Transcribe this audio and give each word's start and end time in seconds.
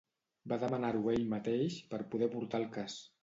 Va 0.53 0.57
demanar-ho 0.63 1.03
ell 1.13 1.27
mateix 1.35 1.77
per 1.93 2.01
poder 2.15 2.33
portar 2.37 2.63
el 2.63 2.69
cas. 2.79 2.97